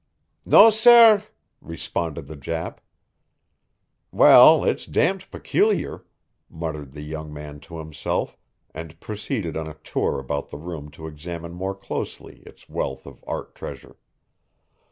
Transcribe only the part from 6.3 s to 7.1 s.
muttered the